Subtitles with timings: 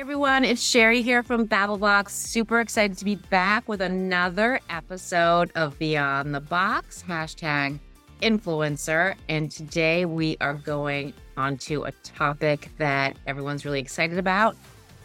[0.00, 2.08] everyone, it's Sherry here from Babblebox.
[2.08, 7.78] Super excited to be back with another episode of Beyond the Box, hashtag
[8.22, 9.14] influencer.
[9.28, 14.56] And today we are going on to a topic that everyone's really excited about.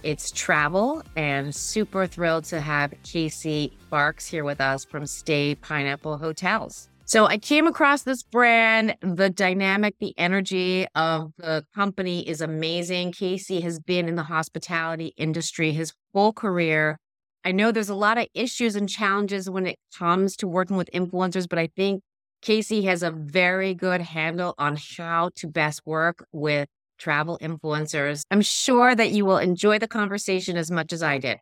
[0.02, 6.88] It's travel, and super thrilled to have Casey Barks here with us from Staypineapple Hotels.
[7.08, 8.96] So I came across this brand.
[9.02, 13.12] The dynamic, the energy of the company is amazing.
[13.12, 16.98] Casey has been in the hospitality industry his whole career.
[17.44, 20.90] I know there's a lot of issues and challenges when it comes to working with
[20.96, 22.02] influencers, but I think
[22.42, 28.24] Casey has a very good handle on how to best work with travel influencers.
[28.32, 31.38] I'm sure that you will enjoy the conversation as much as I did.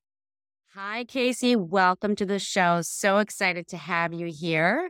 [0.76, 1.56] Hi, Casey.
[1.56, 2.82] Welcome to the show.
[2.82, 4.90] So excited to have you here.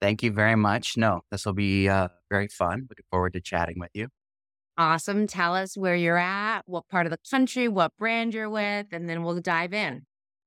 [0.00, 0.96] Thank you very much.
[0.96, 2.86] No, this will be uh, very fun.
[2.88, 4.08] Looking forward to chatting with you.
[4.78, 5.26] Awesome.
[5.26, 9.10] Tell us where you're at, what part of the country, what brand you're with, and
[9.10, 10.06] then we'll dive in.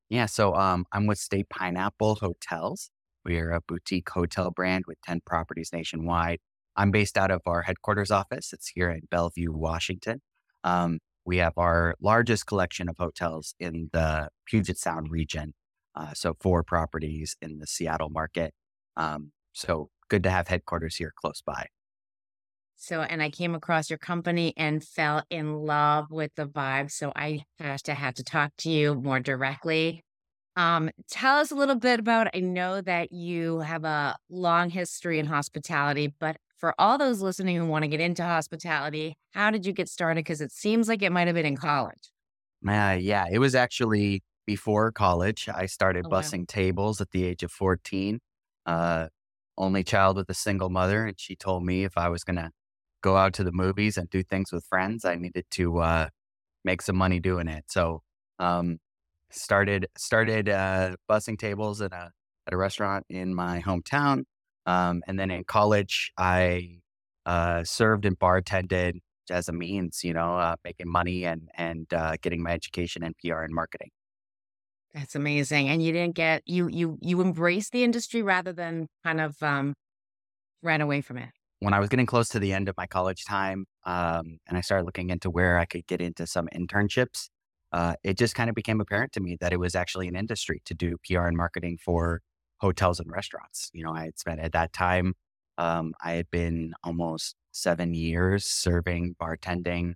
[0.09, 2.89] Yeah, so um, I'm with Staypineapple Hotels.
[3.25, 6.39] We are a boutique hotel brand with 10 properties nationwide.
[6.75, 8.53] I'm based out of our headquarters office.
[8.53, 10.21] It's here in Bellevue, Washington.
[10.63, 15.53] Um, we have our largest collection of hotels in the Puget Sound region.
[15.95, 18.53] Uh, so, four properties in the Seattle market.
[18.97, 21.67] Um, so good to have headquarters here close by.
[22.75, 26.91] So, and I came across your company and fell in love with the vibe.
[26.91, 30.03] So I had to have to talk to you more directly.
[30.55, 32.27] Um, tell us a little bit about.
[32.33, 37.55] I know that you have a long history in hospitality, but for all those listening
[37.55, 40.23] who want to get into hospitality, how did you get started?
[40.23, 42.11] Because it seems like it might have been in college.
[42.67, 45.49] Uh, yeah, it was actually before college.
[45.53, 46.45] I started oh, bussing wow.
[46.47, 48.19] tables at the age of 14.
[48.65, 49.07] Uh,
[49.57, 51.05] only child with a single mother.
[51.05, 52.51] And she told me if I was going to
[53.01, 56.07] go out to the movies and do things with friends, I needed to uh,
[56.65, 57.65] make some money doing it.
[57.69, 58.01] So,
[58.39, 58.79] um,
[59.31, 62.11] started started uh, bussing tables at a
[62.47, 64.23] at a restaurant in my hometown,
[64.65, 66.79] um, and then in college I
[67.25, 68.99] uh, served and bartended
[69.29, 73.13] as a means, you know, uh, making money and and uh, getting my education in
[73.23, 73.89] PR and marketing.
[74.93, 75.69] That's amazing.
[75.69, 79.73] And you didn't get you you you embraced the industry rather than kind of um
[80.61, 81.29] ran away from it.
[81.59, 84.61] When I was getting close to the end of my college time, um, and I
[84.61, 87.29] started looking into where I could get into some internships,
[87.71, 90.61] uh, it just kind of became apparent to me that it was actually an industry
[90.65, 92.21] to do PR and marketing for
[92.59, 93.69] hotels and restaurants.
[93.73, 95.15] You know, I had spent at that time,
[95.57, 99.93] um, I had been almost seven years serving, bartending,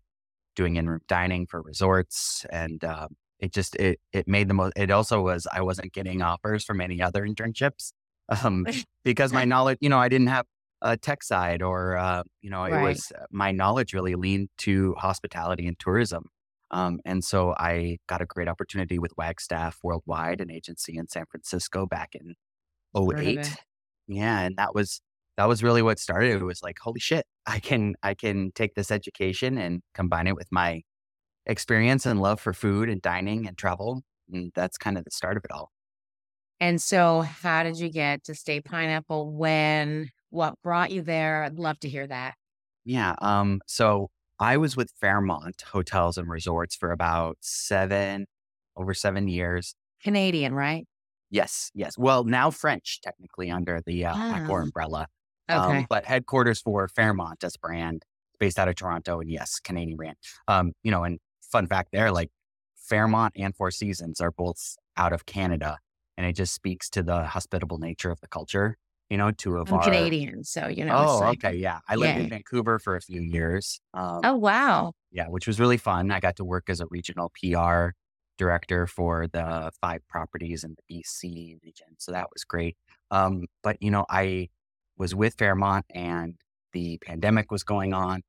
[0.56, 4.74] doing in room dining for resorts, and um, it just it it made the most
[4.76, 7.92] it also was i wasn't getting offers from any other internships
[8.44, 8.66] um
[9.04, 10.46] because my knowledge you know i didn't have
[10.84, 12.84] a tech side or uh, you know it right.
[12.84, 16.26] was uh, my knowledge really leaned to hospitality and tourism
[16.70, 21.26] um, and so i got a great opportunity with wagstaff worldwide an agency in san
[21.32, 22.36] francisco back in
[22.96, 23.56] 08
[24.08, 25.02] yeah and that was
[25.38, 28.76] that was really what started it was like holy shit i can i can take
[28.76, 30.82] this education and combine it with my
[31.48, 34.04] experience and love for food and dining and travel.
[34.32, 35.72] And that's kind of the start of it all.
[36.60, 39.32] And so, how did you get to Staypineapple?
[39.32, 40.12] When?
[40.30, 41.44] What brought you there?
[41.44, 42.36] I'd love to hear that.
[42.84, 43.16] Yeah.
[43.22, 43.62] Um.
[43.68, 44.10] So
[44.40, 48.26] I was with Fairmont Hotels and Resorts for about seven,
[48.76, 49.76] over seven years.
[50.04, 50.86] Canadian, right?
[51.30, 51.72] Yes.
[51.74, 51.98] Yes.
[51.98, 54.64] Well, now French, technically under the uh, Accor ah.
[54.64, 55.08] umbrella.
[55.50, 55.78] Okay.
[55.80, 58.04] Um, but headquarters for Fairmont as brand,
[58.40, 60.18] based out of Toronto, and yes, Canadian brand.
[60.48, 60.74] Um.
[60.82, 61.20] You know, and
[61.52, 62.32] fun fact there, like
[62.76, 65.80] Fairmont and Four Seasons are both out of Canada.
[66.18, 68.78] And it just speaks to the hospitable nature of the culture,
[69.10, 70.44] you know, two of I'm our Canadian.
[70.44, 70.96] So, you know.
[70.98, 71.56] Oh, like, okay.
[71.56, 71.80] Yeah.
[71.88, 72.24] I lived yeah.
[72.24, 73.80] in Vancouver for a few years.
[73.94, 74.94] Um, oh, wow.
[75.12, 76.10] Yeah, which was really fun.
[76.12, 77.90] I got to work as a regional PR
[78.38, 81.88] director for the five properties in the BC region.
[81.98, 82.78] So that was great.
[83.12, 84.50] Um, but, you know, I
[84.98, 86.36] was with Fairmont and
[86.74, 88.22] the pandemic was going on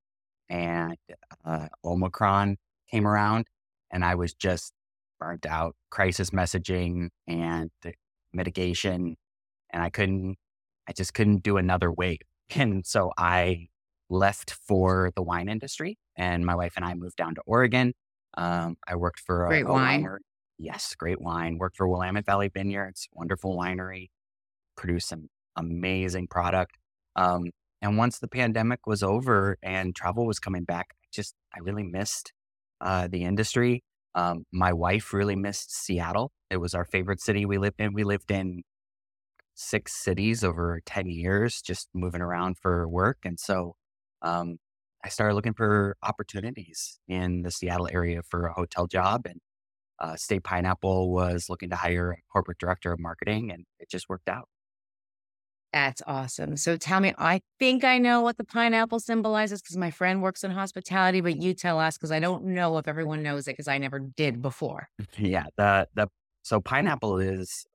[0.49, 0.97] and
[1.45, 2.57] uh, Omicron
[2.91, 3.47] came around
[3.91, 4.73] and I was just
[5.19, 7.71] burnt out, crisis messaging and
[8.33, 9.17] mitigation.
[9.71, 10.37] And I couldn't,
[10.89, 12.19] I just couldn't do another wave.
[12.55, 13.69] And so I
[14.09, 17.93] left for the wine industry and my wife and I moved down to Oregon.
[18.39, 20.03] Um, I worked for great a, wine.
[20.05, 20.19] Winery.
[20.59, 21.59] Yes, great wine.
[21.59, 24.09] Worked for Willamette Valley Vineyards, wonderful winery,
[24.77, 26.77] produced some amazing product.
[27.17, 27.51] Um,
[27.83, 31.85] and once the pandemic was over and travel was coming back, I just I really
[31.85, 32.33] missed
[32.81, 33.83] uh, the industry.
[34.15, 36.33] Um, my wife really missed Seattle.
[36.51, 37.93] It was our favorite city we lived in.
[37.93, 38.63] We lived in
[39.55, 43.19] six cities over 10 years, just moving around for work.
[43.25, 43.75] And so
[44.23, 44.59] um,
[45.05, 49.27] I started looking for opportunities in the Seattle area for a hotel job.
[49.27, 49.41] And
[50.01, 54.29] uh, Staypineapple was looking to hire a corporate director of marketing, and it just worked
[54.29, 54.49] out.
[55.73, 56.57] That's awesome.
[56.57, 60.43] So tell me, I think I know what the pineapple symbolizes because my friend works
[60.43, 63.69] in hospitality, but you tell us because I don't know if everyone knows it because
[63.69, 64.89] I never did before.
[65.19, 66.09] Yeah, the the
[66.43, 67.67] so pineapple is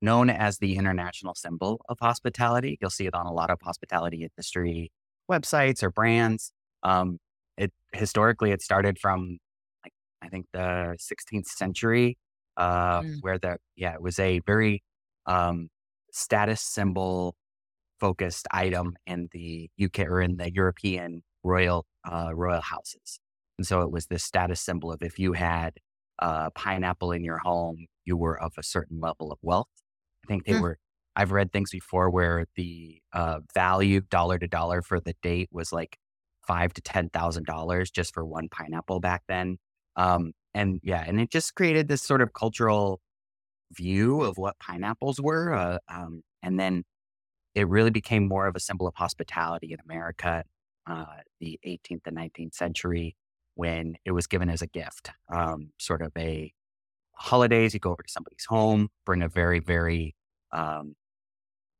[0.00, 2.78] known as the international symbol of hospitality.
[2.80, 4.92] You'll see it on a lot of hospitality industry
[5.30, 6.52] websites or brands.
[6.82, 7.18] Um,
[7.56, 9.38] it historically it started from
[9.84, 9.92] like
[10.22, 12.16] I think the 16th century,
[12.56, 13.18] uh, mm.
[13.20, 14.82] where the yeah it was a very
[15.26, 15.68] um,
[16.14, 17.34] status symbol
[18.00, 23.18] focused item in the UK or in the European royal uh, royal houses.
[23.58, 25.74] And so it was this status symbol of if you had
[26.18, 29.68] a pineapple in your home, you were of a certain level of wealth.
[30.24, 30.60] I think they mm.
[30.60, 30.78] were.
[31.16, 35.72] I've read things before where the uh, value dollar to dollar for the date was
[35.72, 35.96] like
[36.46, 39.58] five to ten thousand dollars just for one pineapple back then.
[39.96, 43.00] Um, and yeah, and it just created this sort of cultural
[43.74, 45.54] view of what pineapples were.
[45.54, 46.84] Uh, um, and then
[47.54, 50.44] it really became more of a symbol of hospitality in America,
[50.86, 51.04] uh,
[51.40, 53.16] the 18th and 19th century,
[53.54, 56.52] when it was given as a gift, um, sort of a
[57.14, 57.74] holidays.
[57.74, 60.14] You go over to somebody's home, bring a very, very
[60.52, 60.94] um,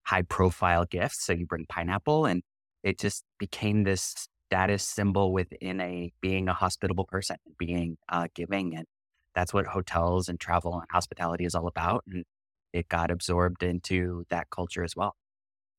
[0.04, 1.16] high profile gift.
[1.16, 2.42] So you bring pineapple, and
[2.82, 8.76] it just became this status symbol within a being a hospitable person, being uh, giving,
[8.76, 8.86] and
[9.34, 12.04] that's what hotels and travel and hospitality is all about.
[12.06, 12.24] And
[12.72, 15.14] it got absorbed into that culture as well.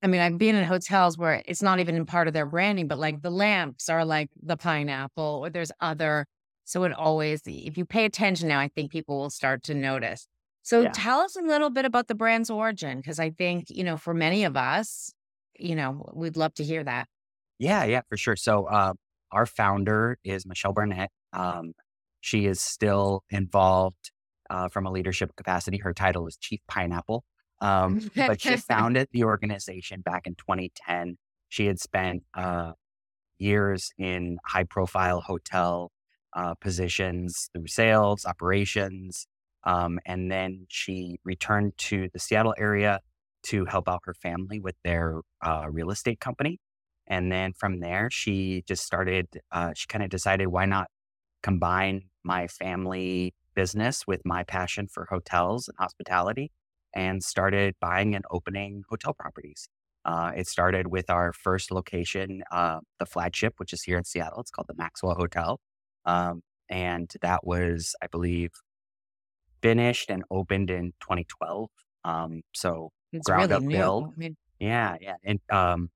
[0.03, 2.87] I mean, I've been in hotels where it's not even in part of their branding,
[2.87, 6.25] but like the lamps are like the pineapple, or there's other.
[6.65, 10.27] So it always, if you pay attention now, I think people will start to notice.
[10.61, 10.91] So yeah.
[10.93, 14.13] tell us a little bit about the brand's origin, because I think, you know, for
[14.13, 15.13] many of us,
[15.57, 17.07] you know, we'd love to hear that.
[17.59, 18.35] Yeah, yeah, for sure.
[18.35, 18.93] So uh,
[19.31, 21.09] our founder is Michelle Barnett.
[21.33, 21.73] Um,
[22.25, 24.09] she is still involved
[24.49, 25.77] uh, from a leadership capacity.
[25.77, 27.23] Her title is Chief Pineapple.
[27.61, 31.17] Um, but she founded the organization back in 2010.
[31.49, 32.71] She had spent uh,
[33.37, 35.91] years in high profile hotel
[36.35, 39.27] uh, positions through sales, operations.
[39.63, 43.01] Um, and then she returned to the Seattle area
[43.49, 46.59] to help out her family with their uh, real estate company.
[47.05, 50.87] And then from there, she just started, uh, she kind of decided why not
[51.43, 56.51] combine my family business with my passion for hotels and hospitality
[56.93, 59.69] and started buying and opening hotel properties.
[60.05, 64.39] Uh, it started with our first location, uh, the flagship, which is here in Seattle.
[64.39, 65.59] It's called the Maxwell Hotel.
[66.05, 68.51] Um, and that was, I believe,
[69.61, 71.69] finished and opened in 2012.
[72.03, 73.77] Um, so it's ground really up new.
[73.77, 74.05] build.
[74.05, 75.15] I mean, yeah, yeah.
[75.23, 75.89] And, um,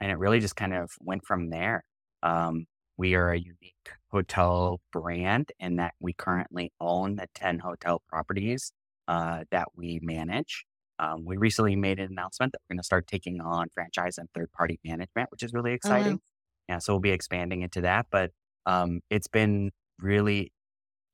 [0.00, 1.82] and it really just kind of went from there.
[2.22, 2.66] Um,
[2.98, 8.72] we are a unique hotel brand in that we currently own the 10 hotel properties
[9.06, 10.66] uh, that we manage.
[10.98, 14.28] Um, we recently made an announcement that we're going to start taking on franchise and
[14.34, 16.14] third party management, which is really exciting.
[16.14, 16.20] Oh,
[16.68, 18.06] Yeah, so we'll be expanding into that.
[18.10, 18.32] But
[18.66, 20.52] um, it's been really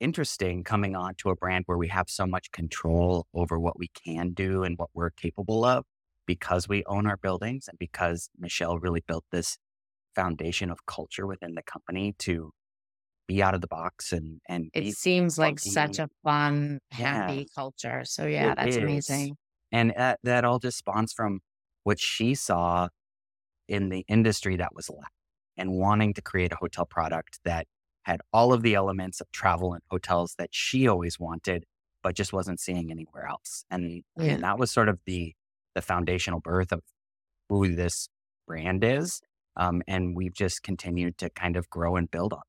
[0.00, 3.88] interesting coming on to a brand where we have so much control over what we
[3.88, 5.84] can do and what we're capable of
[6.26, 9.58] because we own our buildings and because Michelle really built this
[10.14, 12.50] foundation of culture within the company to
[13.26, 17.44] be out of the box and and it seems like such a fun happy yeah,
[17.54, 18.82] culture so yeah that's is.
[18.82, 19.36] amazing
[19.72, 21.40] and that, that all just spawns from
[21.84, 22.88] what she saw
[23.66, 25.12] in the industry that was left
[25.56, 27.66] and wanting to create a hotel product that
[28.02, 31.64] had all of the elements of travel and hotels that she always wanted
[32.02, 34.32] but just wasn't seeing anywhere else and, yeah.
[34.32, 35.32] and that was sort of the
[35.74, 36.82] the foundational birth of
[37.48, 38.08] who this
[38.46, 39.20] brand is
[39.56, 42.42] um, and we've just continued to kind of grow and build on.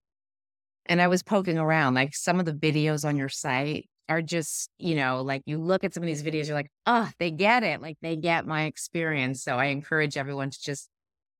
[0.88, 4.70] And I was poking around, like some of the videos on your site are just,
[4.78, 7.64] you know, like you look at some of these videos, you're like, oh, they get
[7.64, 7.82] it.
[7.82, 9.44] Like they get my experience.
[9.44, 10.90] So I encourage everyone to just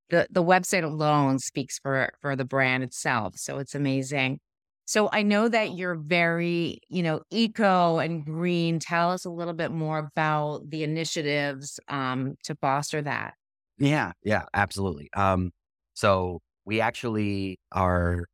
[0.10, 3.36] the the website alone speaks for for the brand itself.
[3.38, 4.40] So it's amazing.
[4.86, 8.80] So I know that you're very, you know, eco and green.
[8.80, 13.34] Tell us a little bit more about the initiatives um, to foster that.
[13.78, 15.10] Yeah, yeah, absolutely.
[15.14, 15.52] Um,
[15.94, 18.26] so we actually are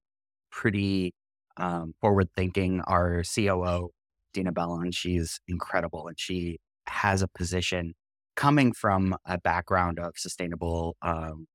[0.52, 1.14] pretty
[1.58, 2.82] um, forward thinking.
[2.88, 3.92] Our COO,
[4.34, 7.94] Dina Belon, she's incredible and she has a position
[8.36, 11.48] coming from a background of sustainable um,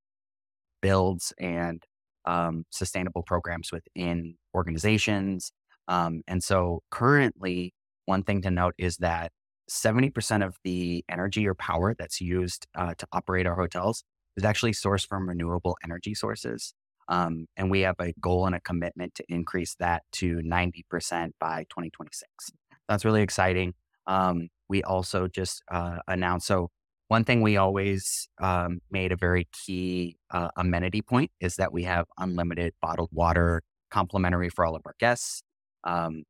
[0.83, 1.83] builds and
[2.26, 5.52] um, sustainable programs within organizations.
[5.88, 7.73] Um, and so currently,
[8.07, 9.33] one thing to note is that
[9.70, 14.04] 70% of the energy or power that's used uh, to operate our hotels
[14.37, 16.75] is actually sourced from renewable energy sources.
[17.08, 20.82] Um, and we have a goal and a commitment to increase that to 90%
[21.40, 22.28] by 2026.
[22.88, 23.75] That's really exciting.
[24.06, 26.70] Um, we also just uh, announced so
[27.08, 31.85] one thing we always um, made a very key uh, amenity point is that we
[31.85, 35.42] have unlimited bottled water complimentary for all of our guests.
[35.85, 36.25] Um,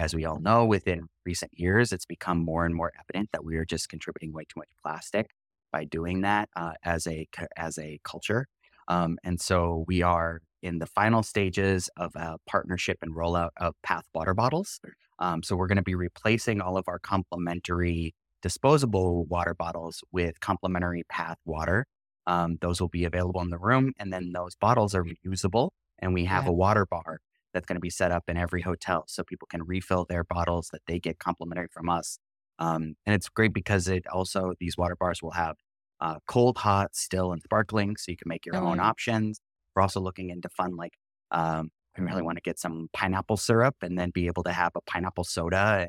[0.00, 3.56] as we all know, within recent years, it's become more and more evident that we
[3.56, 5.30] are just contributing way too much plastic
[5.70, 8.48] by doing that uh, as a as a culture.
[8.88, 13.74] Um, and so we are in the final stages of a partnership and rollout of
[13.82, 14.80] Path water bottles.
[15.18, 20.40] Um, so we're going to be replacing all of our complimentary disposable water bottles with
[20.40, 21.86] complimentary path water.
[22.26, 23.92] Um, those will be available in the room.
[23.98, 25.70] And then those bottles are reusable.
[25.98, 26.50] And we have yeah.
[26.50, 27.20] a water bar
[27.52, 30.68] that's going to be set up in every hotel so people can refill their bottles
[30.72, 32.18] that they get complimentary from us.
[32.58, 35.56] Um, and it's great because it also, these water bars will have
[36.00, 37.96] uh, cold, hot, still, and sparkling.
[37.96, 39.40] So you can make your oh, own options.
[39.74, 40.94] We're also looking into fun like,
[41.30, 44.72] um, I really want to get some pineapple syrup and then be able to have
[44.76, 45.88] a pineapple soda.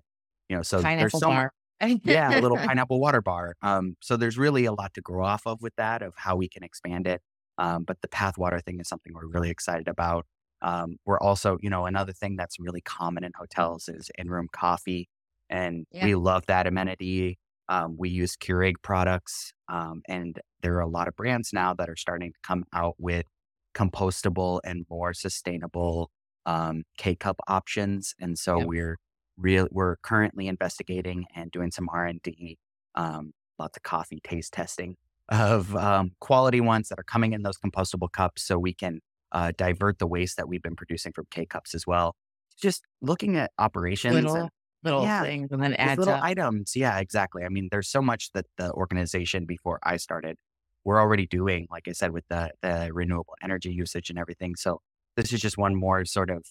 [0.50, 1.51] You know, so pineapple there's so bar
[2.03, 3.56] yeah, a little pineapple water bar.
[3.62, 6.48] Um, so there's really a lot to grow off of with that, of how we
[6.48, 7.22] can expand it.
[7.58, 10.25] Um, but the path water thing is something we're really excited about.
[10.62, 15.10] Um, we're also, you know, another thing that's really common in hotels is in-room coffee,
[15.50, 16.06] and yeah.
[16.06, 17.38] we love that amenity.
[17.70, 21.89] Um, we use Keurig products, um, and there are a lot of brands now that
[21.89, 23.25] are starting to come out with
[23.74, 26.12] compostable and more sustainable
[26.46, 28.13] um, K cup options.
[28.20, 28.68] And so yep.
[28.68, 28.98] we're
[29.38, 32.58] real we're currently investigating and doing some r&d
[32.96, 34.96] um, lots of coffee taste testing
[35.30, 39.00] of um, quality ones that are coming in those compostable cups so we can
[39.32, 42.16] uh, divert the waste that we've been producing from k-cups as well
[42.62, 44.50] just looking at operations little, and,
[44.84, 46.24] little yeah, things and then add little up.
[46.24, 50.38] items yeah exactly i mean there's so much that the organization before i started
[50.84, 54.80] we're already doing like i said with the, the renewable energy usage and everything so
[55.18, 56.44] this is just one more sort of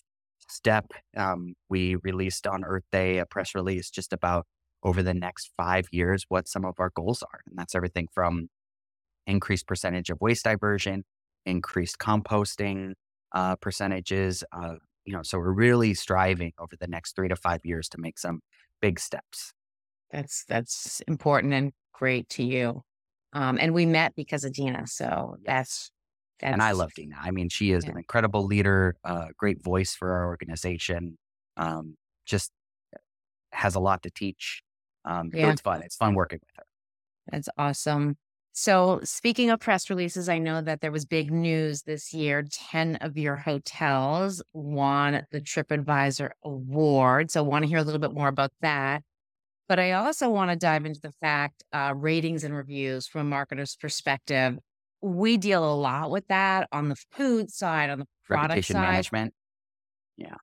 [0.51, 0.93] step.
[1.17, 4.47] Um, we released on Earth Day a press release just about
[4.83, 7.41] over the next five years what some of our goals are.
[7.47, 8.49] And that's everything from
[9.27, 11.05] increased percentage of waste diversion,
[11.47, 12.93] increased composting
[13.33, 14.45] uh, percentages.
[14.53, 18.01] Uh, you know, so we're really striving over the next three to five years to
[18.01, 18.41] make some
[18.81, 19.53] big steps.
[20.11, 22.83] That's that's important and great to you.
[23.33, 25.91] Um, and we met because of Dina, so that's
[26.41, 27.17] that's, and I love Dina.
[27.21, 27.93] I mean, she is yeah.
[27.93, 31.19] an incredible leader, uh, great voice for our organization.
[31.57, 32.51] Um, just
[33.53, 34.63] has a lot to teach.
[35.05, 35.51] Um, yeah.
[35.51, 35.83] It's fun.
[35.83, 36.65] It's fun working with her.
[37.31, 38.17] That's awesome.
[38.62, 42.43] So, speaking of press releases, I know that there was big news this year.
[42.43, 47.31] 10 of your hotels won the TripAdvisor award.
[47.31, 49.02] So, I want to hear a little bit more about that.
[49.67, 53.35] But I also want to dive into the fact uh, ratings and reviews from a
[53.35, 54.59] marketer's perspective
[55.02, 58.83] we deal a lot with that on the food side, on the product Reputation side.
[58.83, 59.35] management.
[60.19, 60.37] Yeah.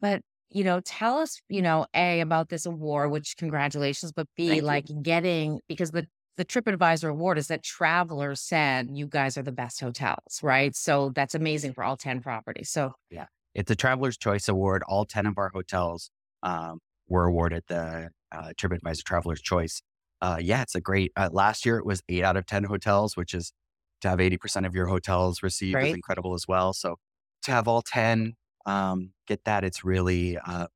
[0.00, 4.48] But, you know, tell us, you know, A, about this award, which congratulations, but B,
[4.48, 5.00] Thank like you.
[5.02, 9.80] getting, because the, the TripAdvisor award is that travelers said you guys are the best
[9.80, 10.74] hotels, right?
[10.74, 12.70] So that's amazing for all 10 properties.
[12.70, 14.82] So, yeah, it's a Traveler's Choice Award.
[14.88, 16.10] All 10 of our hotels
[16.42, 19.80] um, were awarded the uh, TripAdvisor Traveler's Choice.
[20.20, 23.16] Uh, yeah, it's a great, uh, last year it was eight out of 10 hotels,
[23.16, 23.52] which is
[24.00, 25.88] to have 80% of your hotels received right.
[25.88, 26.72] is incredible as well.
[26.72, 26.96] So
[27.42, 28.34] to have all 10
[28.66, 30.66] um, get that, it's really, uh,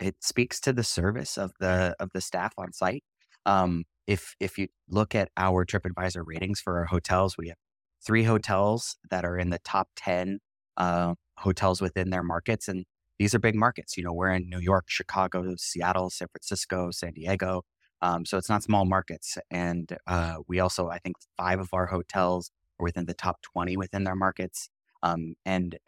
[0.00, 3.02] it speaks to the service of the, of the staff on site.
[3.46, 7.56] Um, if, if you look at our TripAdvisor ratings for our hotels, we have
[8.04, 10.38] three hotels that are in the top 10
[10.76, 12.68] uh, hotels within their markets.
[12.68, 12.84] And
[13.18, 13.96] these are big markets.
[13.96, 17.62] You know, we're in New York, Chicago, Seattle, San Francisco, San Diego.
[18.02, 19.38] Um, so it's not small markets.
[19.50, 23.76] And uh, we also, I think, five of our hotels are within the top 20
[23.76, 24.68] within their markets.
[25.02, 25.78] Um, and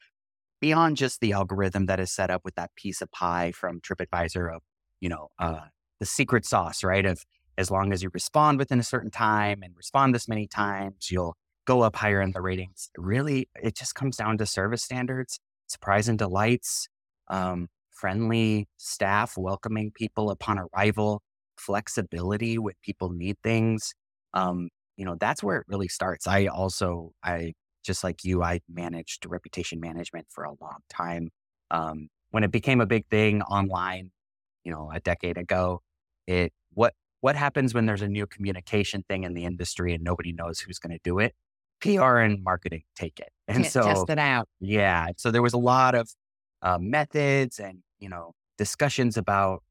[0.60, 4.54] beyond just the algorithm that is set up with that piece of pie from TripAdvisor
[4.54, 4.62] of,
[5.00, 5.66] you know, uh,
[6.00, 7.04] the secret sauce, right?
[7.04, 7.24] Of
[7.58, 11.36] as long as you respond within a certain time and respond this many times, you'll
[11.66, 12.88] go up higher in the ratings.
[12.96, 16.88] Really, it just comes down to service standards, surprise and delights,
[17.28, 21.20] um, friendly staff welcoming people upon arrival,
[21.58, 23.92] flexibility when people need things.
[24.34, 26.26] Um, you know, that's where it really starts.
[26.28, 31.30] I also, I just like you, I managed reputation management for a long time.
[31.70, 34.10] Um, when it became a big thing online,
[34.64, 35.82] you know, a decade ago,
[36.26, 40.32] it what what happens when there's a new communication thing in the industry and nobody
[40.32, 41.34] knows who's going to do it?
[41.80, 44.48] PR and marketing take it, and so test it out.
[44.60, 46.08] Yeah, so there was a lot of
[46.62, 49.62] uh, methods and you know discussions about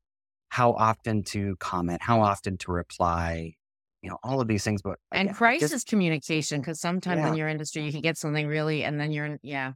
[0.49, 3.53] how often to comment, how often to reply,
[4.01, 4.81] you know, all of these things.
[4.81, 8.17] But and again, crisis just communication, because sometimes yeah, in your industry you can get
[8.17, 9.73] something really, and then you're in, yeah,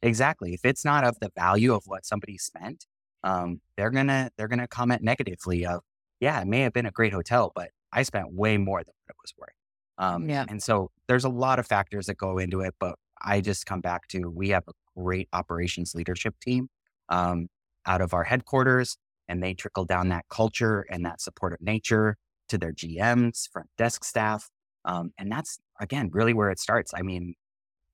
[0.00, 0.54] exactly.
[0.54, 2.86] If it's not of the value of what somebody spent,
[3.24, 5.80] um, they're gonna they're gonna comment negatively of,
[6.22, 9.10] yeah, it may have been a great hotel, but I spent way more than what
[9.10, 9.50] it was worth.
[9.98, 13.40] Um, yeah, and so there's a lot of factors that go into it, but I
[13.40, 16.68] just come back to we have a great operations leadership team
[17.08, 17.48] um,
[17.86, 22.16] out of our headquarters, and they trickle down that culture and that supportive nature
[22.50, 24.48] to their GMs, front desk staff.
[24.84, 26.92] Um, and that's, again, really where it starts.
[26.94, 27.34] I mean,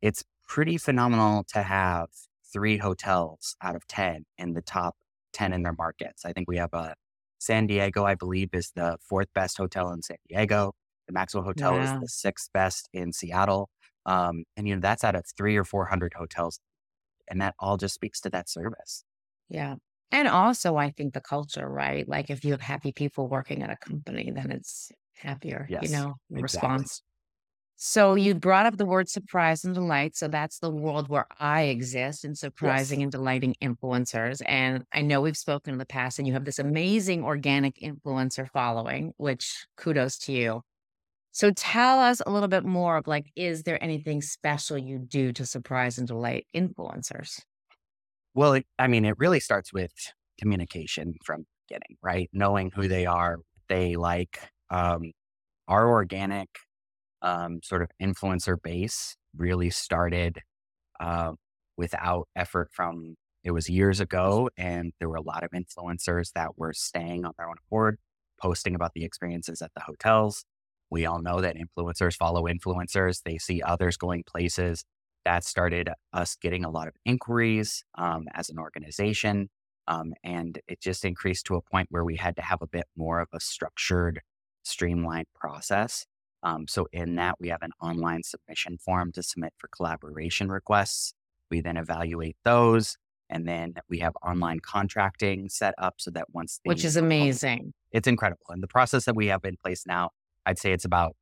[0.03, 2.09] it's pretty phenomenal to have
[2.53, 4.97] three hotels out of 10 in the top
[5.33, 6.27] 10 in their markets.
[6.27, 6.95] I think we have a
[7.39, 10.73] San Diego, I believe, is the fourth best hotel in San Diego.
[11.07, 13.71] The Maxwell Hotel is the sixth best in Seattle.
[14.07, 16.61] Um, and, you know, that's out of three or 400 hotels.
[17.31, 19.05] And that all just speaks to that service.
[19.49, 19.77] yeah.
[20.11, 22.09] And also, I think the culture, right?
[22.09, 25.91] Like if you have happy people working at a company, then it's happier, yes, you
[25.91, 26.43] know, exactly.
[26.43, 27.03] response.
[27.81, 30.17] So you brought up the word surprise and delight.
[30.17, 32.95] So that's the world where I exist in Yes.
[32.95, 34.43] surprising and delighting influencers.
[34.47, 38.51] And I know we've spoken in the past, and you have this amazing organic influencer
[38.51, 40.63] following, which kudos to you.
[41.33, 45.33] So tell us a little bit more of like, is there anything special you do
[45.35, 47.41] to surprise and delight influencers?
[48.35, 49.93] Well, it, I mean, it really starts with
[50.39, 52.31] communication from getting right?
[52.33, 54.41] Knowing who they are, they like.
[54.71, 55.13] Um,
[55.69, 56.51] our organic
[57.23, 60.41] um, sort of influencer base really started
[61.01, 61.33] uh,
[61.77, 66.59] without effort from it was years ago, and there were a lot of influencers that
[66.59, 67.99] were staying on their own accord,
[68.41, 70.45] posting about the experiences at the hotels.
[70.91, 74.85] We all know that influencers follow influencers; they see others going places.
[75.25, 79.51] That started us getting a lot of inquiries um, as an organization,
[79.87, 82.87] um, and it just increased to a point where we had to have a bit
[82.97, 84.21] more of a structured,
[84.65, 86.07] streamlined process
[86.43, 91.13] um, so in that, we have an online submission form to submit for collaboration requests.
[91.51, 92.97] We then evaluate those,
[93.31, 97.73] and then we have online contracting set up so that once Which is amazing.
[97.91, 98.47] it's incredible.
[98.51, 100.11] And the process that we have in place now,
[100.47, 101.17] I'd say it's about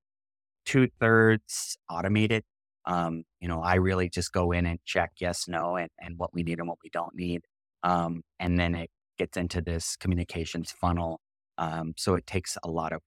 [0.64, 2.44] two thirds automated.
[2.84, 6.34] Um, you know, I really just go in and check yes, no, and, and what
[6.34, 7.42] we need and what we don't need.
[7.82, 11.20] Um, and then it gets into this communications funnel.
[11.58, 13.00] Um, so it takes a lot of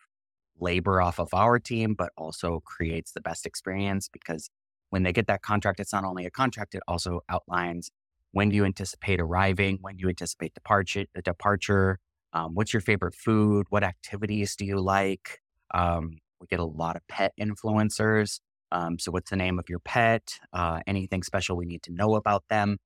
[0.59, 4.49] labor off of our team, but also creates the best experience because
[4.89, 7.91] when they get that contract, it's not only a contract, it also outlines
[8.31, 11.99] when do you anticipate arriving, when do you anticipate departure, departure,
[12.33, 15.39] um, what's your favorite food, what activities do you like.
[15.73, 18.39] Um, we get a lot of pet influencers.
[18.71, 20.39] Um, so, what's the name of your pet?
[20.53, 22.77] Uh, anything special we need to know about them?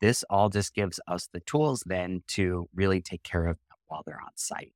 [0.00, 4.02] This all just gives us the tools then to really take care of them while
[4.06, 4.72] they're on site.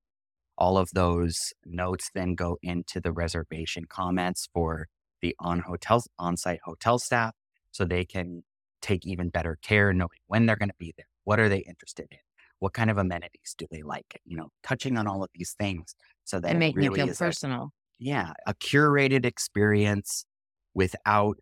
[0.59, 4.89] All of those notes then go into the reservation comments for
[5.21, 7.35] the on hotels on-site hotel staff
[7.73, 8.43] so they can
[8.83, 11.07] take even better care knowing when they're going to be there.
[11.25, 12.19] What are they interested in?
[12.59, 14.21] What kind of amenities do they like?
[14.25, 16.95] You know, touching on all of these things so that And it making it really
[16.95, 17.73] feel is a personal.
[17.99, 20.27] yeah, a curated experience
[20.75, 21.39] without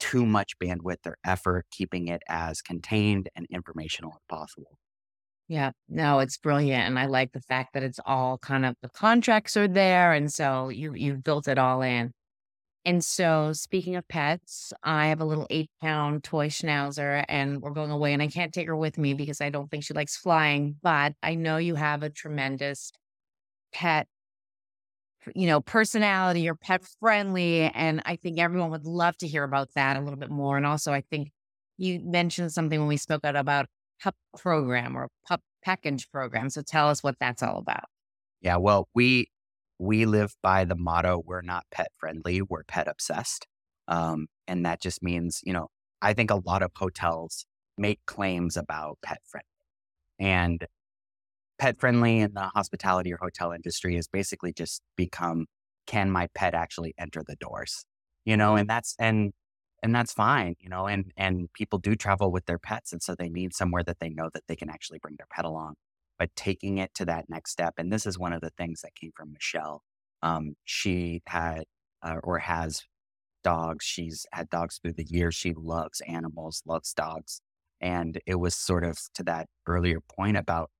[0.00, 4.78] too much bandwidth or effort, keeping it as contained and informational as possible.
[5.48, 5.72] Yeah.
[5.88, 6.84] No, it's brilliant.
[6.86, 10.12] And I like the fact that it's all kind of the contracts are there.
[10.12, 12.12] And so you you've built it all in.
[12.84, 17.70] And so speaking of pets, I have a little eight pound toy schnauzer and we're
[17.72, 20.16] going away and I can't take her with me because I don't think she likes
[20.16, 20.76] flying.
[20.82, 22.92] But I know you have a tremendous
[23.72, 24.08] pet,
[25.34, 27.62] you know, personality You're pet friendly.
[27.62, 30.56] And I think everyone would love to hear about that a little bit more.
[30.56, 31.30] And also I think
[31.78, 33.66] you mentioned something when we spoke out about
[34.02, 36.50] pup program or pup package program.
[36.50, 37.84] So tell us what that's all about.
[38.40, 39.28] Yeah, well, we
[39.78, 43.46] we live by the motto, we're not pet friendly, we're pet obsessed.
[43.88, 45.68] Um, and that just means, you know,
[46.00, 49.44] I think a lot of hotels make claims about pet friendly.
[50.18, 50.66] And
[51.58, 55.46] pet friendly in the hospitality or hotel industry has basically just become
[55.86, 57.84] can my pet actually enter the doors?
[58.24, 59.32] You know, and that's and
[59.84, 63.14] and that's fine, you know, and and people do travel with their pets and so
[63.16, 65.76] they need somewhere that they know that they can actually bring their pet along.
[66.18, 68.96] But taking it to that next step, and this is one of the things that
[68.96, 69.82] came from Michelle.
[70.24, 71.64] Um, she had
[72.02, 72.84] uh, or has
[73.44, 73.84] dogs.
[73.84, 75.34] She's had dogs through the years.
[75.34, 77.40] She loves animals, loves dogs.
[77.80, 80.70] And it was sort of to that earlier point about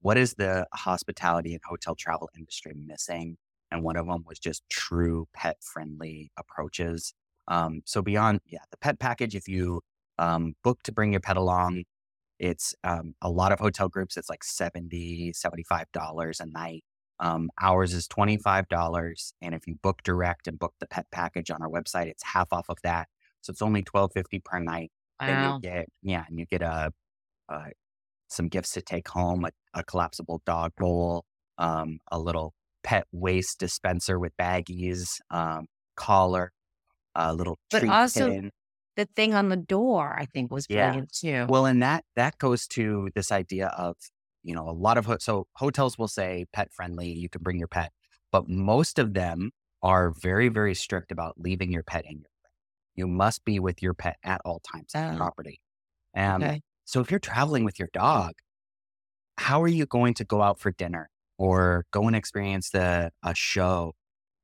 [0.00, 3.36] what is the hospitality and hotel travel industry missing?
[3.70, 7.14] And one of them was just true pet friendly approaches.
[7.48, 9.82] Um, so beyond, yeah, the pet package, if you
[10.18, 11.84] um, book to bring your pet along,
[12.38, 16.84] it's um, a lot of hotel groups, it's like 70 $75 a night.
[17.20, 19.32] Um, ours is $25.
[19.40, 22.52] And if you book direct and book the pet package on our website, it's half
[22.52, 23.08] off of that.
[23.42, 24.90] So it's only $12.50 per night.
[25.20, 25.28] Wow.
[25.28, 26.92] And you get, yeah, and you get a,
[27.48, 27.66] a
[28.28, 31.24] some gifts to take home, a, a collapsible dog bowl,
[31.58, 36.50] um, a little pet waste dispenser with baggies, um, collar,
[37.14, 38.50] a little But also tin.
[38.96, 40.68] the thing on the door, I think, was Yeah.
[40.68, 41.48] brilliant too.
[41.48, 43.96] Well, and that that goes to this idea of
[44.42, 47.58] you know a lot of ho- so hotels will say pet friendly, you can bring
[47.58, 47.92] your pet,
[48.30, 49.50] but most of them
[49.82, 52.50] are very very strict about leaving your pet in your room.
[52.96, 55.16] You must be with your pet at all times on Oh.
[55.16, 55.60] property.
[56.16, 56.62] Um, okay.
[56.86, 58.34] so if you're traveling with your dog,
[59.38, 63.34] how are you going to go out for dinner or go and experience the a
[63.34, 63.94] show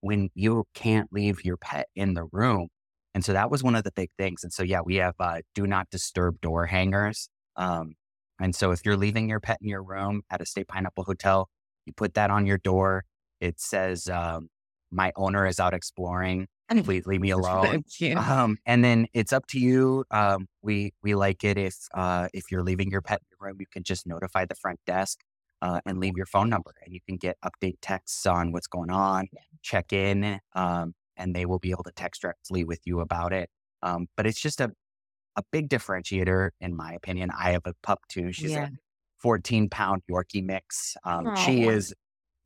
[0.00, 2.68] when you can't leave your pet in the room?
[3.14, 4.44] And so that was one of the big things.
[4.44, 7.28] And so yeah, we have uh, do not disturb door hangers.
[7.56, 7.94] Um,
[8.40, 11.48] and so if you're leaving your pet in your room at a Staypineapple Hotel,
[11.86, 13.04] you put that on your door.
[13.40, 14.48] It says, um,
[14.90, 16.46] "My owner is out exploring.
[16.84, 17.82] Please leave me alone."
[18.14, 20.04] Um, and then it's up to you.
[20.10, 23.56] Um, we we like it if uh, if you're leaving your pet in your room,
[23.60, 25.18] you can just notify the front desk
[25.62, 28.90] uh, and leave your phone number, and you can get update texts on what's going
[28.90, 29.26] on,
[29.62, 33.50] check in, um, and they will be able to text directly with you about it.
[33.82, 34.72] Um, but it's just a
[35.36, 37.30] a big differentiator, in my opinion.
[37.36, 38.32] I have a pup too.
[38.32, 38.64] She's Yeah.
[38.64, 38.70] a
[39.18, 40.96] 14 pound Yorkie mix.
[41.04, 41.94] Um, she is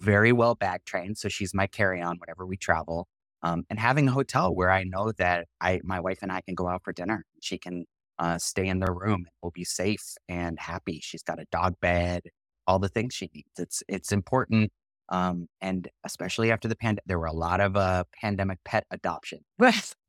[0.01, 3.09] very well bag trained, so she's my carry on whenever we travel.
[3.43, 6.55] Um, and having a hotel where I know that I, my wife and I can
[6.55, 7.25] go out for dinner.
[7.41, 7.87] She can
[8.19, 9.27] uh, stay in their room.
[9.43, 11.01] We'll be safe and happy.
[11.03, 12.23] She's got a dog bed,
[12.67, 13.59] all the things she needs.
[13.59, 14.71] It's it's important.
[15.09, 19.41] Um, and especially after the pandemic, there were a lot of uh, pandemic pet adoption.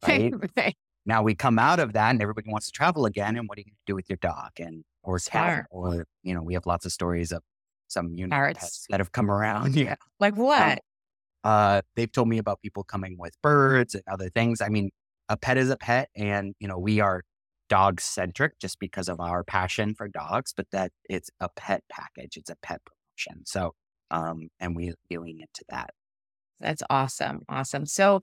[0.07, 0.75] Right.
[1.05, 3.35] Now we come out of that, and everybody wants to travel again.
[3.35, 5.65] And what are you going to do with your dog and or cat?
[5.71, 7.43] Or you know, we have lots of stories of
[7.87, 8.59] some unique Parrots.
[8.59, 9.75] pets that have come around.
[9.83, 9.95] Yeah.
[10.19, 10.79] Like what?
[11.43, 14.61] Uh, they've told me about people coming with birds and other things.
[14.61, 14.91] I mean,
[15.27, 17.23] a pet is a pet, and you know we are
[17.73, 20.53] dog centric just because of our passion for dogs.
[20.55, 23.45] But that it's a pet package, it's a pet promotion.
[23.47, 23.73] So,
[24.11, 25.89] um, and we we lean into that.
[26.59, 27.41] That's awesome.
[27.49, 27.87] Awesome.
[27.87, 28.21] So,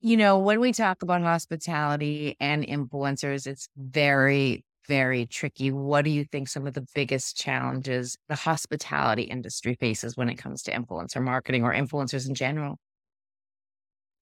[0.00, 5.70] you know, when we talk about hospitality and influencers, it's very, very tricky.
[5.70, 10.36] What do you think some of the biggest challenges the hospitality industry faces when it
[10.36, 12.78] comes to influencer marketing or influencers in general?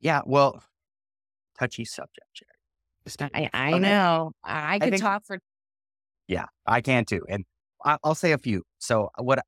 [0.01, 0.61] Yeah, well,
[1.57, 2.56] touchy subject, Sherry.
[3.21, 3.51] I.
[3.53, 3.79] I Okay.
[3.81, 4.33] know.
[4.45, 5.39] I could think- talk for
[6.29, 7.23] Yeah, I can too.
[7.29, 7.45] And
[7.85, 8.65] I- I'll say a few.
[8.79, 9.45] So, uh, what,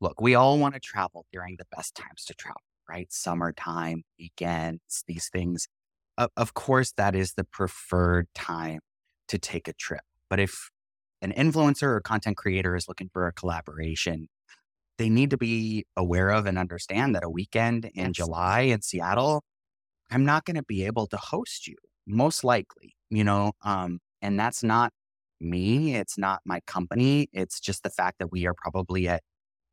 [0.00, 3.12] look, we all want to travel during the best times to travel, right?
[3.12, 5.68] Summertime, weekends, these things.
[6.16, 8.80] Of, of course, that is the preferred time
[9.28, 10.02] to take a trip.
[10.30, 10.70] But if
[11.20, 14.28] an influencer or content creator is looking for a collaboration,
[14.96, 18.12] they need to be aware of and understand that a weekend in Yes.
[18.16, 19.42] July in Seattle,
[20.10, 24.38] I'm not going to be able to host you, most likely, you know, um, and
[24.38, 24.92] that's not
[25.40, 25.94] me.
[25.94, 27.28] It's not my company.
[27.32, 29.22] It's just the fact that we are probably at,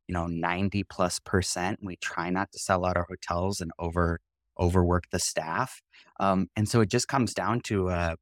[0.08, 1.80] you know, 90 plus percent.
[1.82, 4.18] We try not to sell out our hotels and over
[4.60, 5.80] overwork the staff.
[6.20, 8.16] Um, and so it just comes down to a,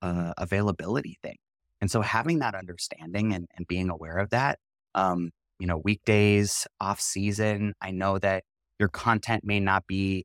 [0.00, 1.36] a availability thing.
[1.80, 4.60] And so having that understanding and, and being aware of that,
[4.94, 8.44] um, you know, weekdays, off season, I know that
[8.78, 10.24] your content may not be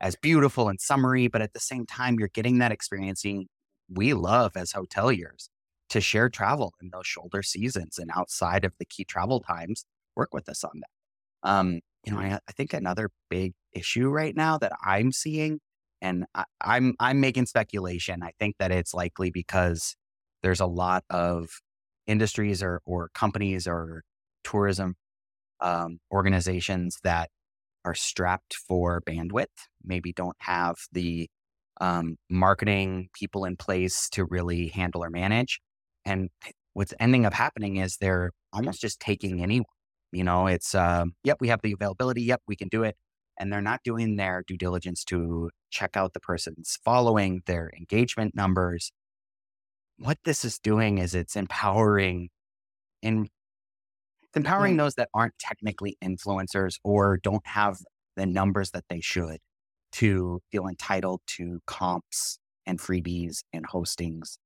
[0.00, 3.46] as beautiful and summery, but at the same time, you're getting that experiencing
[3.88, 5.48] we love as hoteliers
[5.90, 9.84] to share travel in those shoulder seasons and outside of the key travel times,
[10.16, 11.48] work with us on that.
[11.48, 15.58] Um, you know, I, I think another big issue right now that I'm seeing,
[16.00, 18.22] and I, I'm I'm making speculation.
[18.22, 19.96] I think that it's likely because
[20.42, 21.48] there's a lot of
[22.06, 24.02] industries or or companies or
[24.44, 24.94] tourism
[25.60, 27.30] um, organizations that
[27.84, 29.46] are strapped for bandwidth,
[29.84, 31.28] maybe don't have the
[31.80, 35.60] um, marketing people in place to really handle or manage.
[36.04, 36.28] And
[36.74, 39.64] what's ending up happening is they're almost just taking anyone.
[40.12, 42.22] You know, it's, um, yep, we have the availability.
[42.22, 42.96] Yep, we can do it.
[43.38, 48.34] And they're not doing their due diligence to check out the person's following, their engagement
[48.34, 48.92] numbers.
[49.98, 52.28] What this is doing is it's empowering
[53.02, 53.28] in
[54.30, 57.78] it's empowering those that aren't technically influencers or don't have
[58.16, 59.38] the numbers that they should
[59.92, 64.36] to feel entitled to comps and freebies and hostings.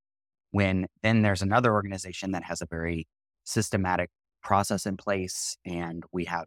[0.49, 3.07] When then there's another organization that has a very
[3.43, 4.09] systematic
[4.41, 6.45] process in place and we have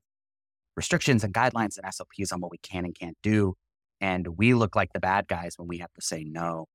[0.77, 3.55] restrictions and guidelines and SOPs on what we can and can't do.
[4.01, 6.67] And we look like the bad guys when we have to say no.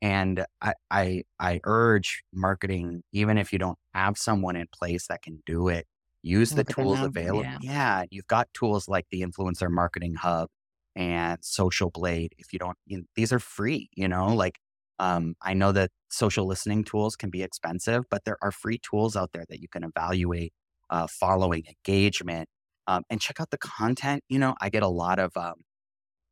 [0.00, 5.22] And I, I, I urge marketing, even if you don't have someone in place that
[5.22, 5.86] can do it,
[6.24, 7.42] Use the tools available.
[7.44, 7.58] Yeah.
[7.60, 10.48] Yeah, you've got tools like the Influencer Marketing Hub
[10.96, 12.34] and Social Blade.
[12.38, 13.90] If you don't, you these are free.
[13.94, 14.58] You know, like
[14.98, 19.16] um, I know that social listening tools can be expensive, but there are free tools
[19.16, 20.54] out there that you can evaluate
[20.88, 22.48] uh, following engagement
[22.86, 24.22] um, and check out the content.
[24.30, 25.56] You know, I get a lot of um,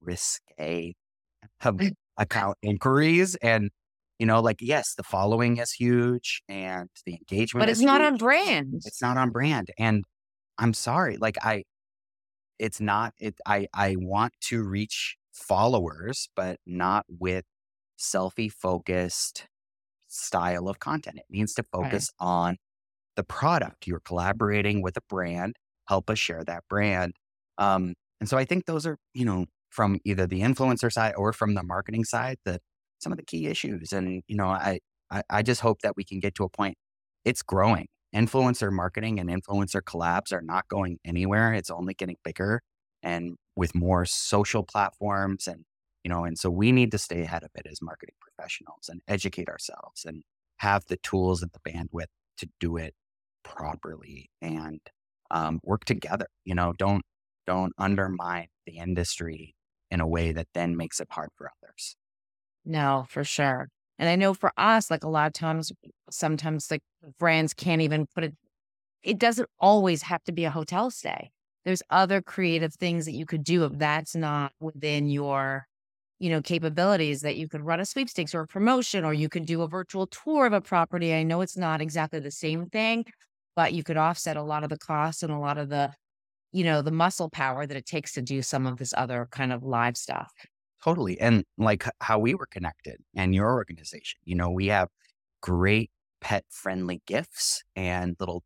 [0.01, 0.95] risque
[1.63, 1.79] um,
[2.19, 3.71] account inquiries and
[4.23, 8.13] you know like yes the following is huge and the engagement But it's not huge.
[8.13, 8.75] on brand.
[8.87, 10.05] it's not on brand and
[10.59, 11.65] i'm sorry like i
[12.61, 17.45] it's not it i i want to reach followers but not with
[17.99, 19.47] selfie focused
[20.07, 21.91] style of content it needs to Right.
[21.91, 22.59] focus on
[23.17, 25.57] the product you're collaborating with a brand
[25.89, 27.15] help us share that brand
[27.59, 31.33] um and so i think those are you know from either the influencer side or
[31.33, 32.61] from the marketing side that
[33.03, 34.79] some of the key issues and you know I,
[35.11, 36.77] I i just hope that we can get to a point
[37.25, 37.87] it's growing.
[38.15, 42.61] Influencer marketing and influencer collabs are not going anywhere it's only getting bigger
[43.03, 45.65] and with more social platforms and
[46.05, 49.01] you know and so we need to stay ahead of it as marketing professionals and
[49.09, 50.23] educate ourselves and
[50.59, 52.95] have the tools and the bandwidth to do it
[53.45, 54.81] properly and
[55.31, 57.03] um, work together you know don't
[57.47, 59.55] don't undermine the industry
[59.91, 61.97] in a way that then makes it hard for others
[62.65, 63.69] No, for sure.
[63.99, 65.73] And I know for us, like a lot of times,
[66.11, 66.83] sometimes like
[67.19, 68.35] brands can't even put it,
[69.03, 71.31] it doesn't always have to be a hotel stay.
[71.65, 75.67] There's other creative things that you could do if that's not within your,
[76.21, 79.47] you know, capabilities that you could run a sweepstakes or a promotion, or you could
[79.47, 81.15] do a virtual tour of a property.
[81.15, 83.07] I know it's not exactly the same thing,
[83.57, 85.93] but you could offset a lot of the costs and a lot of the,
[86.53, 89.53] you know, the muscle power that it takes to do some of this other kind
[89.53, 90.33] of live stuff.
[90.85, 91.21] Totally.
[91.21, 94.89] And like how we were connected and your organization, you know, we have
[95.43, 95.91] great
[96.21, 98.45] pet friendly gifts and little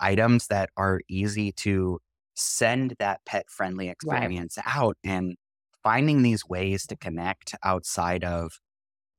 [0.00, 2.00] items that are easy to
[2.34, 5.36] send that pet friendly experience out and
[5.82, 8.60] finding these ways to connect outside of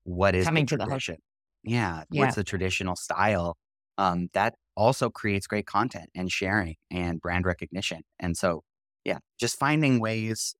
[0.04, 1.18] what is Coming the to the hotel.
[1.64, 2.04] Yeah.
[2.10, 2.22] Yeah.
[2.22, 3.58] What's the traditional style?
[3.98, 8.04] Um, that also creates great content and sharing and brand recognition.
[8.20, 8.64] And so,
[9.06, 10.56] yeah, just finding ways,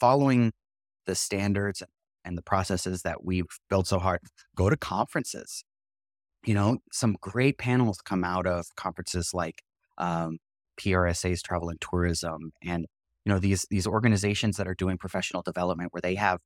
[0.00, 0.52] following
[1.06, 1.82] the standards
[2.24, 4.20] and the processes that we've built so hard.
[4.56, 5.64] Go to conferences.
[6.44, 9.62] You know, some great panels come out of conferences like
[9.98, 10.38] um,
[10.78, 12.86] PRSA's Travel and Tourism, and
[13.24, 16.40] you know these these organizations that are doing professional development where they have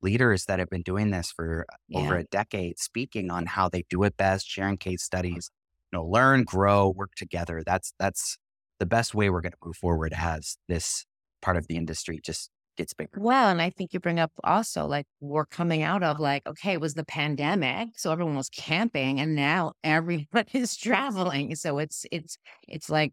[0.00, 4.02] leaders that have been doing this for over a decade, speaking on how they do
[4.02, 5.50] it best, sharing case studies.
[5.92, 7.62] You know, learn, grow, work together.
[7.64, 8.38] That's that's
[8.78, 11.04] the best way we're going to move forward as this
[11.42, 12.50] part of the industry just
[12.82, 13.20] gets bigger.
[13.20, 16.72] Well, and I think you bring up also like we're coming out of like, okay,
[16.72, 17.90] it was the pandemic.
[17.98, 21.54] So everyone was camping and now everyone is traveling.
[21.56, 23.12] So it's it's it's like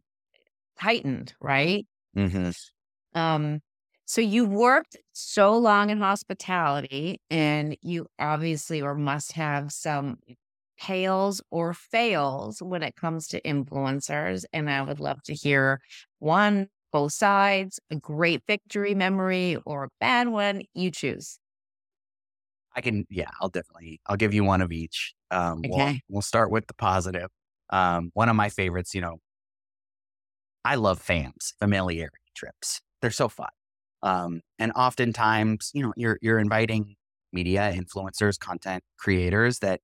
[0.80, 1.88] heightened, right?
[2.16, 2.52] hmm
[3.14, 3.62] Um,
[4.06, 10.18] so you've worked so long in hospitality and you obviously or must have some
[10.80, 14.46] tales or fails when it comes to influencers.
[14.54, 15.82] And I would love to hear
[16.20, 20.64] one, both sides, a great victory memory or a bad one.
[20.74, 21.40] You choose.
[22.76, 25.14] I can, yeah, I'll definitely, I'll give you one of each.
[25.32, 26.02] Um, we'll, Okay.
[26.08, 27.30] we'll start with the positive.
[27.72, 29.20] Um, one of my favorites, you know,
[30.66, 32.82] I love FAMs, familiarity trips.
[33.02, 33.50] They're so fun.
[34.02, 36.96] Um, and oftentimes, you know, you're, you're inviting
[37.32, 39.82] media influencers, content creators that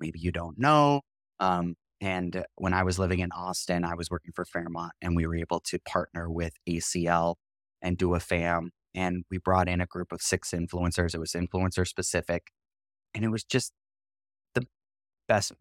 [0.00, 1.02] maybe you don't know.
[1.40, 5.26] Um, and when I was living in Austin, I was working for Fairmont and we
[5.26, 7.36] were able to partner with ACL
[7.80, 8.72] and do a FAM.
[8.94, 11.14] And we brought in a group of six influencers.
[11.14, 12.48] It was influencer specific.
[13.14, 13.72] And it was just
[14.54, 14.66] the
[15.28, 15.52] best.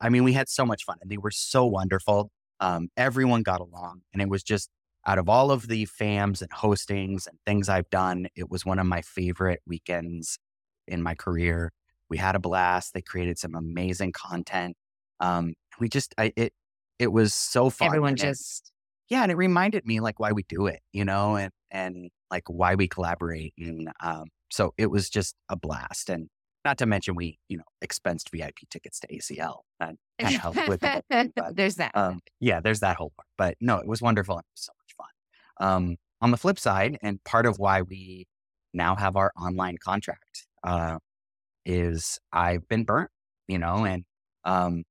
[0.00, 2.30] I mean, we had so much fun and they were so wonderful.
[2.60, 4.02] Um, everyone got along.
[4.12, 4.70] And it was just
[5.04, 8.78] out of all of the FAMs and hostings and things I've done, it was one
[8.78, 10.38] of my favorite weekends
[10.86, 11.72] in my career.
[12.08, 12.94] We had a blast.
[12.94, 14.76] They created some amazing content.
[15.20, 16.52] Um, we just, I, it,
[16.98, 17.86] it was so fun.
[17.86, 18.72] Everyone and it- just
[19.08, 22.44] yeah, and it reminded me like why we do it, you know, and and like
[22.48, 26.28] why we collaborate, and um, so it was just a blast, and
[26.64, 30.68] not to mention we, you know, expensed VIP tickets to ACL and kind of helped
[30.68, 31.04] with it.
[31.08, 31.92] but, there's that.
[31.96, 34.94] um, yeah, there's that whole part, but no, it was wonderful it was so much
[34.96, 35.66] fun.
[35.66, 38.26] Um, on the flip side, and part of why we
[38.74, 40.98] now have our online contract uh,
[41.64, 43.10] is I've been burnt,
[43.46, 44.04] you know, and
[44.44, 44.82] um,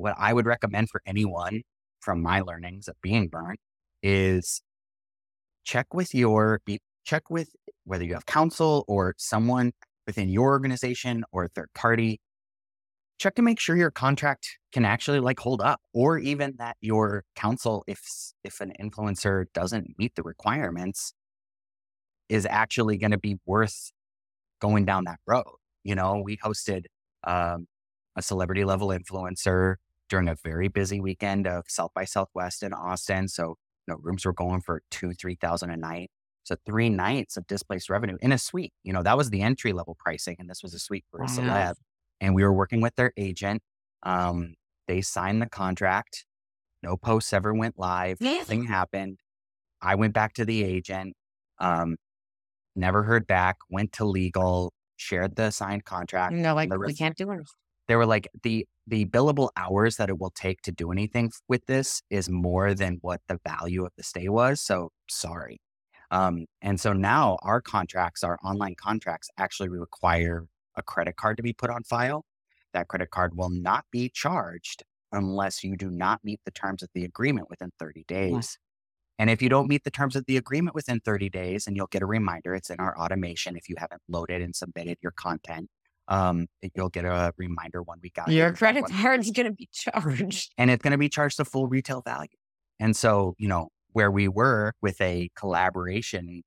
[0.00, 1.62] what I would recommend for anyone
[2.00, 3.60] from my learnings of being burnt
[4.02, 4.62] is
[5.64, 6.60] check with your
[7.04, 7.50] check with
[7.84, 9.72] whether you have counsel or someone
[10.06, 12.20] within your organization or third party.
[13.18, 17.24] Check to make sure your contract can actually like hold up or even that your
[17.36, 18.00] counsel if
[18.44, 21.12] if an influencer doesn't meet the requirements
[22.30, 23.90] is actually going to be worth
[24.60, 25.44] going down that road.
[25.84, 26.84] You know we hosted
[27.24, 27.66] um,
[28.16, 29.76] a celebrity level influencer
[30.10, 34.26] during a very busy weekend of south by southwest in austin so you know rooms
[34.26, 36.10] were going for two three thousand a night
[36.42, 39.72] so three nights of displaced revenue in a suite you know that was the entry
[39.72, 41.74] level pricing and this was a suite for a celeb
[42.20, 43.62] and we were working with their agent.
[44.02, 44.54] Um,
[44.86, 46.24] they signed the contract.
[46.82, 48.20] No posts ever went live.
[48.20, 49.18] Nothing happened.
[49.82, 51.14] I went back to the agent.
[51.58, 51.96] Um,
[52.76, 53.56] never heard back.
[53.70, 54.72] Went to legal.
[54.96, 56.34] Shared the signed contract.
[56.34, 57.40] No, like we can't do it.
[57.88, 61.64] They were like the the billable hours that it will take to do anything with
[61.66, 64.60] this is more than what the value of the stay was.
[64.60, 65.60] So sorry.
[66.10, 71.42] Um, and so now our contracts, our online contracts, actually require a credit card to
[71.42, 72.24] be put on file.
[72.72, 76.88] That credit card will not be charged unless you do not meet the terms of
[76.94, 78.58] the agreement within 30 days.
[79.18, 81.88] And if you don't meet the terms of the agreement within 30 days, and you'll
[81.88, 85.68] get a reminder, it's in our automation if you haven't loaded and submitted your content.
[86.10, 88.28] Um, you'll get a reminder one week out.
[88.28, 90.52] Your credit card's going to be charged.
[90.58, 92.28] And it's going to be charged the full retail value.
[92.80, 96.42] And so, you know, where we were with a collaboration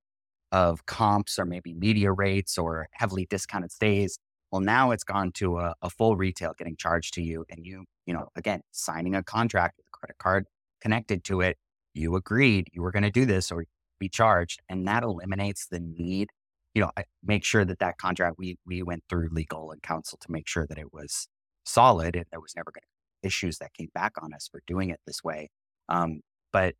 [0.52, 4.20] of comps or maybe media rates or heavily discounted stays.
[4.52, 7.44] Well, now it's gone to a, a, full retail getting charged to you.
[7.50, 10.46] And you, you know, again, signing a contract with a credit card
[10.80, 11.58] connected to it,
[11.96, 13.66] you agreed you were going to do this or
[14.00, 14.62] be charged.
[14.70, 16.30] And that eliminates the need,
[16.74, 16.92] you know,
[17.24, 20.66] make sure that that contract, we, we went through legal and counsel to make sure
[20.68, 21.28] that it was
[21.66, 24.90] solid and there was never going to issues that came back on us for doing
[24.90, 25.50] it this way.
[25.88, 26.76] Um, but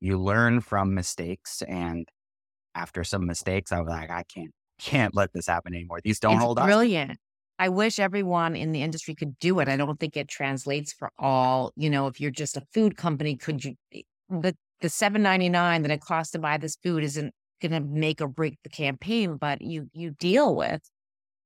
[0.00, 2.08] you learn from mistakes and
[2.74, 6.00] after some mistakes, I was like, I can't, can't let this happen anymore.
[6.02, 6.66] These don't it's hold up.
[6.66, 7.18] Brilliant.
[7.58, 9.68] I wish everyone in the industry could do it.
[9.68, 11.72] I don't think it translates for all.
[11.74, 15.48] You know, if you're just a food company, could you eh, the the seven ninety
[15.48, 18.68] nine that it costs to buy this food isn't going to make or break the
[18.68, 20.82] campaign, but you you deal with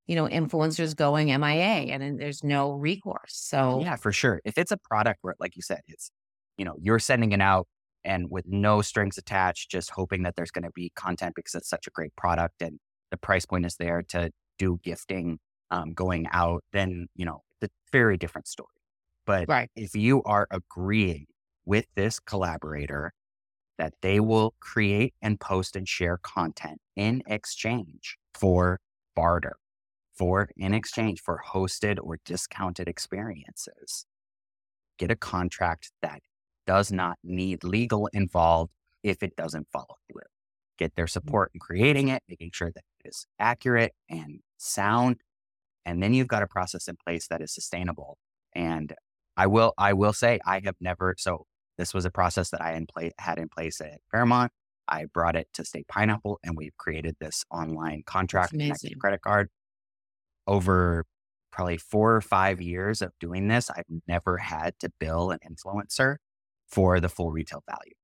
[0.07, 3.35] you know influencers going MIA and there's no recourse.
[3.35, 4.41] So yeah, for sure.
[4.45, 6.11] If it's a product where, like you said, it's
[6.57, 7.67] you know you're sending it out
[8.05, 11.69] and with no strings attached, just hoping that there's going to be content because it's
[11.69, 12.79] such a great product and
[13.13, 15.39] the price point is there to do gifting
[15.71, 18.69] um, going out, then, you know, it's a very different story.
[19.25, 19.71] But right.
[19.77, 21.27] if you are agreeing
[21.65, 23.13] with this collaborator
[23.79, 28.81] that they will create and post and share content in exchange for
[29.15, 29.57] barter,
[30.15, 34.07] for in exchange for hosted or discounted experiences,
[34.99, 36.21] get a contract that
[36.67, 40.23] does not need legal involved if it doesn't follow through.
[40.79, 41.11] Get their mm.
[41.11, 45.17] support in creating it, making sure that it is accurate and sound.
[45.85, 48.19] And then you've got a process in place that is sustainable.
[48.55, 48.95] And
[49.37, 51.47] I will, I will say I have never, so
[51.79, 54.53] this was a process that I in play, had in place at Fairmont.
[54.89, 59.49] I brought it to Staypineapple and we've created this online contract connected credit card.
[60.47, 61.05] Over
[61.53, 66.17] probably four or five years of doing this, I've never had to bill an influencer
[66.67, 67.95] for the full retail value.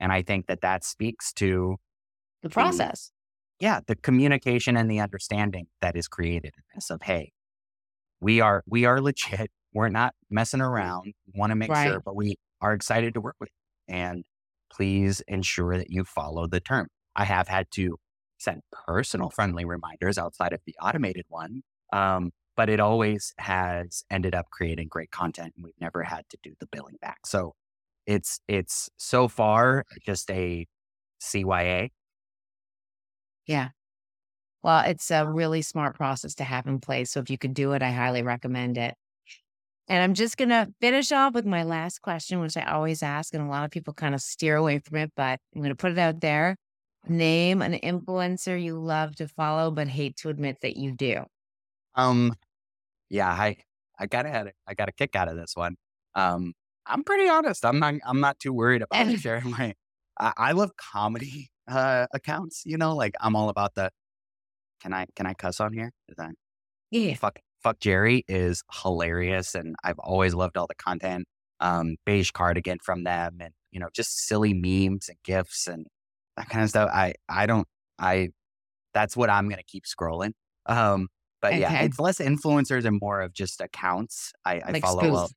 [0.00, 1.76] And I think that that speaks to
[2.42, 3.12] the process.
[3.60, 7.32] The, yeah, the communication and the understanding that is created in this of, hey,
[8.20, 9.50] we are we are legit.
[9.72, 11.12] We're not messing around.
[11.34, 11.88] Want to make right.
[11.88, 13.50] sure, but we are excited to work with
[13.88, 13.94] you.
[13.94, 14.24] And
[14.72, 16.88] please ensure that you follow the term.
[17.14, 17.96] I have had to
[18.38, 21.62] send personal friendly reminders outside of the automated one.
[21.92, 26.38] Um, but it always has ended up creating great content and we've never had to
[26.42, 27.26] do the billing back.
[27.26, 27.54] So
[28.06, 30.66] it's it's so far just a
[31.20, 31.90] CYA.
[33.46, 33.70] Yeah.
[34.62, 37.10] Well, it's a really smart process to have in place.
[37.12, 38.96] So if you could do it, I highly recommend it.
[39.88, 43.34] And I'm just going to finish off with my last question, which I always ask,
[43.34, 45.76] and a lot of people kind of steer away from it, but I'm going to
[45.76, 46.56] put it out there.
[47.08, 51.24] Name an influencer you love to follow, but hate to admit that you do.
[51.94, 52.34] Um,
[53.10, 53.58] yeah, I
[53.98, 55.76] I got a I got a kick out of this one.
[56.14, 56.54] Um,
[56.86, 57.64] I'm pretty honest.
[57.64, 57.94] I'm not.
[58.04, 59.74] I'm not too worried about sharing my.
[60.18, 62.62] I, I love comedy uh, accounts.
[62.64, 63.90] You know, like I'm all about the.
[64.82, 65.92] Can I can I cuss on here?
[66.08, 66.32] Is that
[66.90, 67.14] yeah?
[67.14, 71.26] Fuck fuck Jerry is hilarious, and I've always loved all the content.
[71.58, 75.86] Um, beige cardigan from them, and you know, just silly memes and gifs and
[76.36, 76.90] that kind of stuff.
[76.92, 77.66] I I don't
[77.98, 78.30] I.
[78.94, 80.32] That's what I'm gonna keep scrolling.
[80.66, 81.08] Um,
[81.42, 81.60] but okay.
[81.60, 84.32] yeah, it's less influencers and more of just accounts.
[84.44, 85.28] I, I like follow.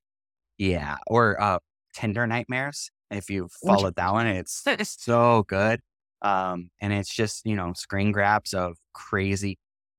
[0.56, 0.98] Yeah.
[1.06, 1.58] Or uh
[1.94, 2.90] Tinder Nightmares.
[3.10, 4.64] If you followed that one, it's
[5.02, 5.80] so good.
[6.22, 9.58] Um, and it's just, you know, screen grabs of crazy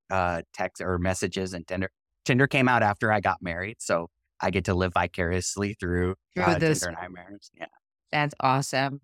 [0.09, 1.89] uh text or messages and Tinder.
[2.25, 4.07] Tinder came out after I got married, so
[4.39, 6.81] I get to live vicariously through, Through uh, this.
[6.81, 7.49] Tinder iMarriage.
[7.57, 7.65] Yeah.
[8.11, 9.01] That's awesome.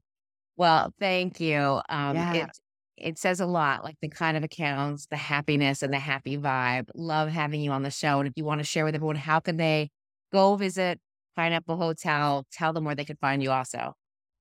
[0.56, 1.82] Well, thank you.
[1.90, 2.34] Um, Yeah.
[2.34, 2.50] it
[2.98, 6.88] it says a lot, like the kind of accounts, the happiness and the happy vibe.
[6.96, 8.18] Love having you on the show.
[8.20, 9.92] And if you want to share with everyone, how can they
[10.34, 11.00] go visit
[11.36, 12.44] Pineapple Hotel?
[12.52, 13.52] Tell them where they could find you.
[13.52, 13.94] Also,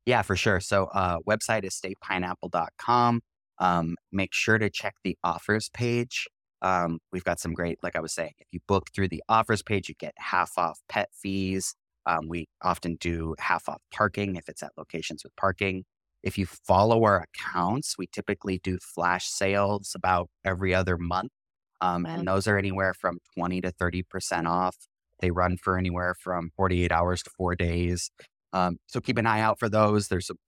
[0.06, 0.60] Yeah, for sure.
[0.60, 3.20] So uh website is staypineapple.com.
[3.58, 6.26] Um, make sure to check the offers page.
[6.62, 9.62] Um, we've got some great, like I was saying, if you book through the offers
[9.62, 11.74] page, you get half off pet fees.
[12.06, 15.84] Um, we often do half off parking if it's at locations with parking.
[16.22, 21.32] If you follow our accounts, we typically do flash sales about every other month.
[21.80, 22.16] Um, Wow.
[22.16, 24.76] and those are anywhere from 20 to 30% off.
[25.20, 28.10] They run for anywhere from 48 hours to four days.
[28.52, 30.08] Um, so keep an eye out for those.
[30.08, 30.38] There's some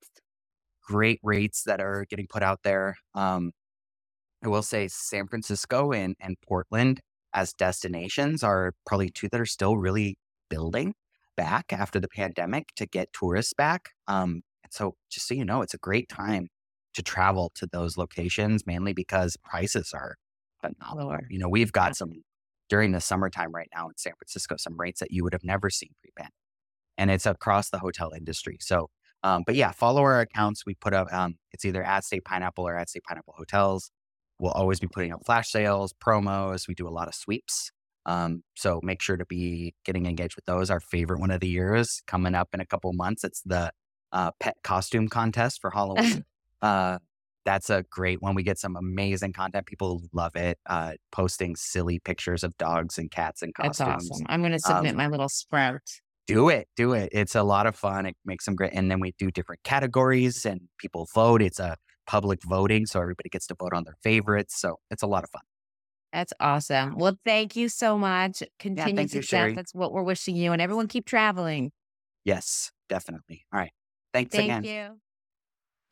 [0.83, 2.95] great rates that are getting put out there.
[3.13, 3.51] Um,
[4.43, 7.01] I will say San Francisco and, and Portland
[7.33, 10.17] as destinations are probably two that are still really
[10.49, 10.93] building
[11.37, 13.89] back after the pandemic to get tourists back.
[14.07, 16.47] Um, and so just so you know, it's a great time
[16.95, 20.15] to travel to those locations, mainly because prices are
[20.61, 21.09] phenomenal.
[21.09, 21.27] Lord.
[21.29, 22.11] You know, we've got some
[22.67, 25.69] during the summertime right now in San Francisco, some rates that you would have never
[25.69, 26.33] seen pre-pandemic.
[26.97, 28.57] And it's across the hotel industry.
[28.59, 28.89] So
[29.23, 30.65] um, but yeah, follow our accounts.
[30.65, 33.91] We put up um, it's either at Staypineapple or at Staypineapple Hotels.
[34.39, 36.67] We'll always be putting up flash sales, promos.
[36.67, 37.71] We do a lot of sweeps.
[38.05, 40.69] Um, so make sure to be getting engaged with those.
[40.71, 43.23] Our favorite one of the year is coming up in a couple months.
[43.23, 43.71] It's the
[44.11, 46.23] uh, pet costume contest for Halloween.
[46.61, 46.99] uh,
[47.45, 48.35] that's a great one.
[48.35, 49.65] We get some amazing content.
[49.65, 50.57] People love it.
[50.65, 53.77] Uh, posting silly pictures of dogs and cats and costumes.
[53.77, 54.25] That's awesome.
[54.29, 55.81] I'm going to submit Um, my little sprout.
[56.27, 58.99] do it do it it's a lot of fun it makes some great and then
[58.99, 61.75] we do different categories and people vote it's a
[62.09, 65.29] public voting so everybody gets to vote on their favorites so it's a lot of
[65.29, 65.43] fun
[66.11, 66.97] That's awesome.
[66.97, 68.41] Well, thank you so much.
[68.57, 69.29] Continued thank you, success.
[69.29, 69.53] Sherry.
[69.53, 70.51] That's what we're wishing you.
[70.51, 71.71] And everyone keep traveling.
[72.25, 73.73] yes definitely all right
[74.11, 74.47] thanks again.
[74.49, 74.99] Thank again you.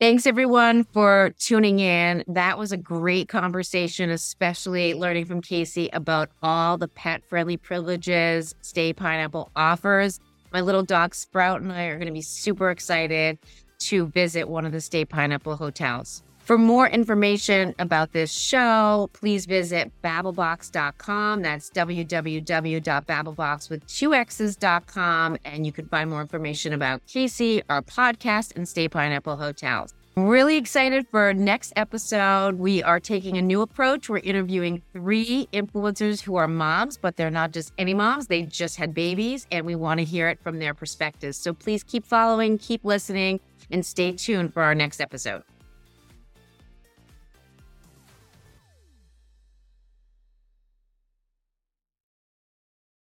[0.00, 2.24] Thanks everyone for tuning in.
[2.28, 8.54] That was a great conversation, especially learning from Casey about all the pet friendly privileges
[8.62, 10.20] Staypineapple offers.
[10.52, 13.38] My little dog Sprout and I are going to be super excited
[13.80, 16.22] to visit one of the Staypineapple hotels.
[16.38, 21.42] For more information about this show, please visit babbleboxx.com.
[21.42, 25.36] That's www.babblebox with two X's.com.
[25.44, 29.92] And you can find more information about Casey, our podcast, and Staypineapple Hotels.
[30.16, 32.56] I'm really excited for next episode.
[32.56, 34.08] We are taking a new approach.
[34.08, 38.78] We're interviewing three influencers who are moms, but they're not just any moms, they just
[38.78, 41.36] had babies, and we want to hear it from their perspectives.
[41.36, 43.38] So please keep following, keep listening,
[43.70, 45.42] and stay tuned for our next episode.